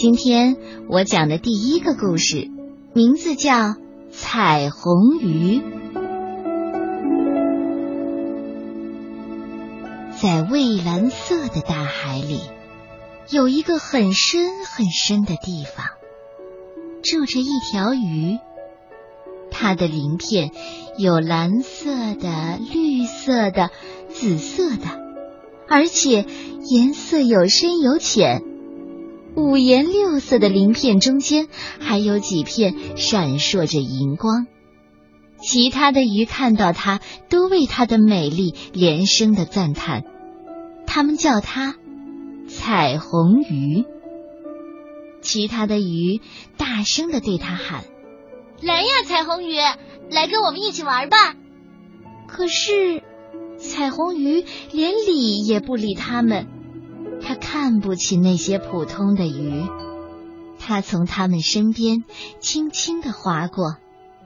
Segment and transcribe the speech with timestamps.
[0.00, 0.56] 今天
[0.88, 2.48] 我讲的第一个故事，
[2.94, 3.52] 名字叫
[4.10, 5.60] 《彩虹鱼》。
[10.18, 12.40] 在蔚蓝色的大海里，
[13.28, 15.88] 有一个很深很深的地方，
[17.02, 18.38] 住着一条鱼。
[19.50, 20.50] 它的鳞片
[20.96, 23.68] 有蓝色的、绿色的、
[24.08, 24.86] 紫色的，
[25.68, 26.24] 而且
[26.70, 28.44] 颜色有深有浅。
[29.36, 34.46] 五颜六色的鳞片中间还有几片闪烁着银光。
[35.38, 40.02] 其他的鱼看到它，都为它的美丽连声的赞叹。
[40.86, 41.76] 他们叫它
[42.48, 43.84] 彩虹鱼。
[45.22, 46.20] 其他的鱼
[46.56, 47.84] 大声的对它喊
[48.60, 49.54] ：“来呀，彩虹鱼，
[50.10, 51.16] 来跟我们一起玩吧！”
[52.28, 53.02] 可是，
[53.58, 56.46] 彩虹鱼连理也不理他们。
[57.22, 59.64] 他看不起那些普通的鱼，
[60.58, 62.04] 他从他们身边
[62.40, 63.76] 轻轻的划过，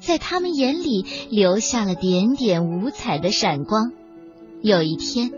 [0.00, 3.92] 在他们眼里留下了点点五彩的闪光。
[4.62, 5.32] 有一天，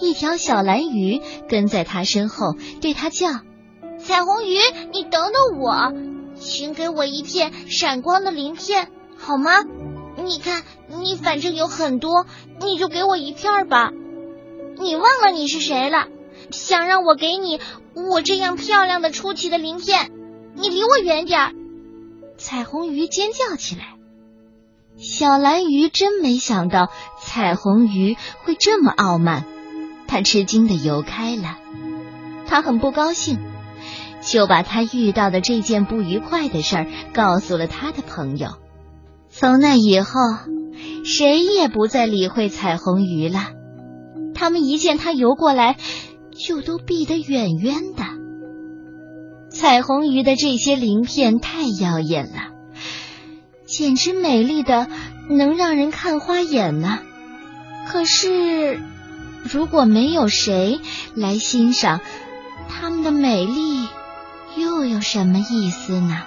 [0.00, 3.28] 一条小蓝鱼跟在他身后，对他叫
[3.98, 4.58] ：“彩虹鱼，
[4.92, 5.92] 你等等我，
[6.34, 9.52] 请给我一片闪光的鳞片，好吗？
[10.22, 12.26] 你看，你反正有很多，
[12.60, 13.90] 你就给我一片吧。
[14.78, 16.08] 你忘了你是谁了？”
[16.50, 17.60] 想让我给你
[17.94, 20.10] 我这样漂亮的出奇的鳞片，
[20.54, 21.52] 你离我远点儿！
[22.38, 23.94] 彩虹鱼尖叫起来。
[24.98, 26.88] 小蓝鱼真没想到
[27.20, 29.44] 彩虹鱼会这么傲慢，
[30.06, 31.58] 他吃惊的游开了。
[32.46, 33.38] 他很不高兴，
[34.22, 38.50] 就把他遇到的这件不愉快的事儿告诉了他的朋友。
[39.28, 40.20] 从那以后，
[41.04, 43.50] 谁也不再理会彩虹鱼了。
[44.34, 45.76] 他们一见他游过来。
[46.38, 48.04] 就都避得远远的。
[49.50, 52.50] 彩虹鱼的这些鳞片太耀眼了，
[53.66, 54.88] 简直美丽的
[55.30, 56.98] 能让人看花眼呢。
[57.88, 58.80] 可是，
[59.44, 60.80] 如果没有谁
[61.14, 62.00] 来欣赏
[62.68, 63.86] 它们的美丽，
[64.56, 66.22] 又有什么意思呢？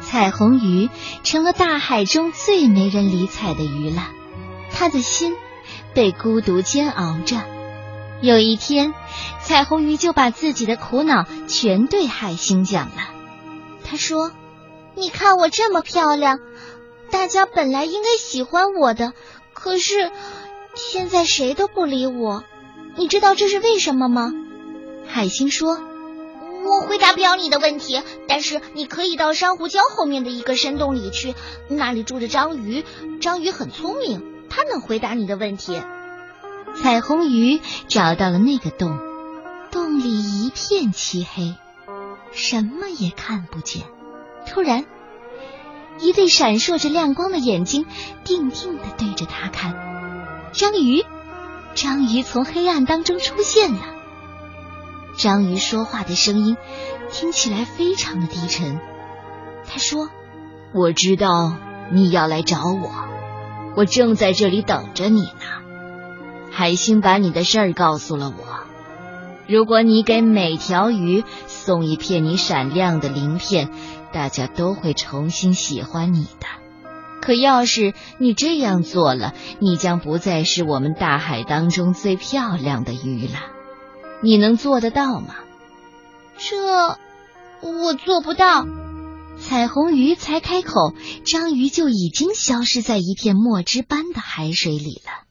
[0.00, 0.88] 彩虹鱼
[1.22, 4.08] 成了大海中最没人理睬的鱼了，
[4.70, 5.34] 它的心
[5.92, 7.53] 被孤独煎熬着。
[8.22, 8.94] 有一天，
[9.42, 13.10] 彩虹鱼就把自己的苦恼全对海星讲了。
[13.84, 14.32] 他说
[14.96, 16.40] ：“你看我这么漂亮，
[17.10, 19.12] 大家本来应该喜欢我的，
[19.52, 20.10] 可是
[20.74, 22.44] 现在谁都不理我。
[22.96, 24.32] 你知道这是为什么吗？”
[25.06, 25.78] 海星说
[26.64, 31.34] ：“我回答不了你的问题，但是你可以到珊瑚礁后面的一个深洞里去，
[31.68, 32.84] 那里住着章鱼。
[33.20, 35.78] 章鱼很聪明，它能回答你的问题。”
[36.82, 38.98] 彩虹鱼找到了那个洞，
[39.70, 41.54] 洞里一片漆黑，
[42.32, 43.84] 什么也看不见。
[44.46, 44.84] 突然，
[46.00, 47.86] 一对闪烁着亮光的眼睛
[48.24, 49.72] 定定的对着他看。
[50.52, 51.04] 章鱼，
[51.74, 53.80] 章鱼从黑暗当中出现了。
[55.16, 56.56] 章鱼说话的声音
[57.10, 58.78] 听起来非常的低沉。
[59.66, 60.10] 他说
[60.74, 61.56] ：“我知道
[61.92, 62.90] 你要来找我，
[63.76, 65.62] 我正在这里等着你呢。”
[66.54, 68.44] 海星把你的事儿告诉了我。
[69.48, 73.70] 如果你给每条鱼送一片你闪亮的鳞片，
[74.12, 76.46] 大家都会重新喜欢你的。
[77.20, 83.40] 可要是你这样做了，你将不再是我们大海当中最漂亮的鱼了。
[84.22, 85.34] 你能做得到吗？
[86.38, 86.96] 这
[87.62, 88.64] 我做不到。
[89.40, 90.94] 彩虹鱼才开口，
[91.26, 95.23] 章鱼就已经消失在一片墨汁般的海水里了。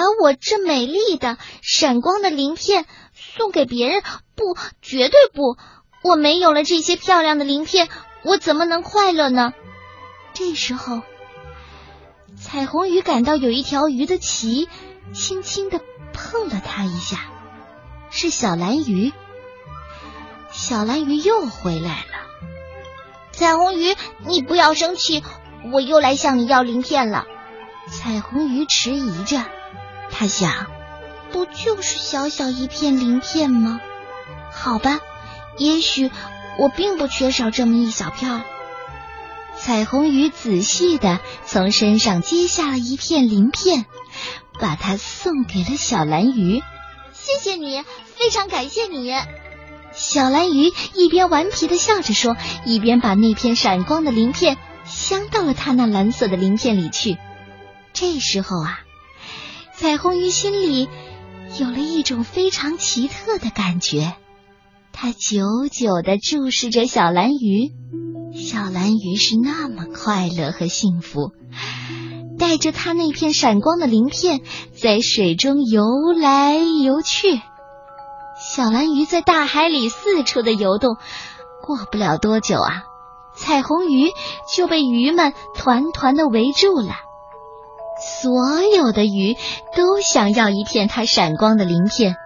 [0.00, 4.02] 把我这美丽的、闪光的鳞片送给别人？
[4.34, 5.58] 不，绝对不！
[6.02, 7.90] 我没有了这些漂亮的鳞片，
[8.22, 9.52] 我怎么能快乐呢？
[10.32, 11.02] 这时候，
[12.34, 14.70] 彩虹鱼感到有一条鱼的鳍
[15.12, 15.82] 轻轻的
[16.14, 17.18] 碰了它一下，
[18.08, 19.12] 是小蓝鱼。
[20.50, 22.26] 小蓝鱼又回来了。
[23.32, 23.94] 彩虹鱼，
[24.26, 25.22] 你不要生气，
[25.70, 27.26] 我又来向你要鳞片了。
[27.86, 29.44] 彩虹鱼迟疑着。
[30.20, 30.66] 他想，
[31.32, 33.80] 不就是小小一片鳞片吗？
[34.52, 35.00] 好吧，
[35.56, 36.10] 也许
[36.58, 38.44] 我并不缺少这么一小片。
[39.56, 43.86] 彩虹鱼仔细的从身上揭下了一片鳞片，
[44.60, 46.62] 把它送给了小蓝鱼。
[47.14, 49.14] 谢谢你，非常感谢你。
[49.90, 52.36] 小蓝鱼一边顽皮的笑着说，
[52.66, 57.16] 一边把那片闪光的鳞片镶到了它那蓝色的鳞片里去。
[57.94, 58.80] 这时候啊。
[59.80, 60.90] 彩虹鱼心里
[61.58, 64.12] 有了一种非常奇特的感觉，
[64.92, 67.72] 它久久的注视着小蓝鱼，
[68.34, 71.32] 小蓝鱼是那么快乐和幸福，
[72.38, 74.42] 带着它那片闪光的鳞片
[74.78, 77.40] 在水中游来游去。
[78.38, 80.98] 小蓝鱼在大海里四处的游动，
[81.62, 82.82] 过不了多久啊，
[83.34, 84.10] 彩虹鱼
[84.54, 86.96] 就被鱼们团团的围住了。
[88.22, 89.34] 所有的鱼
[89.76, 92.16] 都想要一片它闪光的鳞片。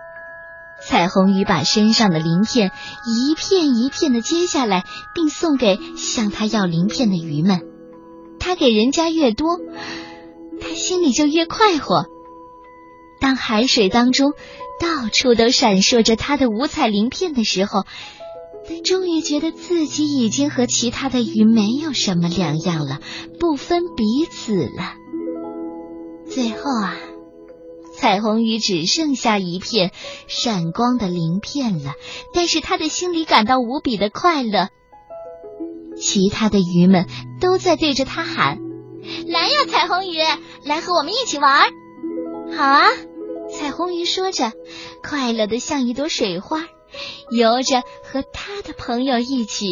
[0.82, 2.73] 彩虹鱼把身上的鳞片
[3.06, 7.61] 一片一片的揭下来，并送给向它要鳞片的鱼们。
[8.41, 9.58] 它给人家越多，
[10.61, 12.06] 它心里就越快活。
[13.20, 14.32] 当海水当中
[14.81, 17.85] 到处都闪烁着它的五彩鳞片的时候，
[18.69, 22.99] 它终于觉得自己已经和其他的鱼没有什么两样了，
[23.38, 24.94] 不分彼此了。
[26.28, 26.96] 最后啊。
[27.96, 29.92] 彩虹鱼只剩下一片
[30.26, 31.94] 闪光的鳞片了，
[32.34, 34.68] 但是他的心里感到无比的快乐。
[35.96, 37.06] 其他的鱼们
[37.40, 38.58] 都在对着他喊
[39.28, 40.18] ：“来呀，彩虹鱼，
[40.64, 41.62] 来和我们一起玩！”
[42.54, 42.88] 好啊，
[43.48, 44.52] 彩虹鱼说着，
[45.08, 46.64] 快乐的像一朵水花，
[47.30, 49.66] 游着和他的朋友一起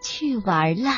[0.00, 0.92] 去玩了。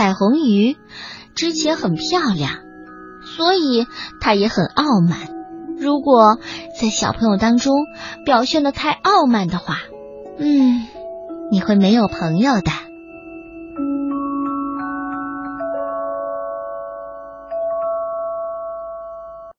[0.00, 0.78] 彩虹鱼
[1.34, 2.52] 之前很漂亮，
[3.36, 3.86] 所以
[4.18, 5.28] 它也很傲慢。
[5.78, 6.38] 如果
[6.80, 7.74] 在小朋友当中
[8.24, 9.76] 表现的太傲慢的话，
[10.38, 10.86] 嗯，
[11.50, 12.70] 你会没有朋友的。